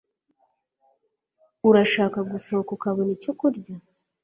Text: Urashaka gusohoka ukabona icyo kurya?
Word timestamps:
Urashaka 1.69 2.19
gusohoka 2.31 2.69
ukabona 2.77 3.11
icyo 3.17 3.31
kurya? 3.39 3.73